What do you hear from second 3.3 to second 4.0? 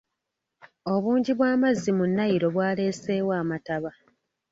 amataba.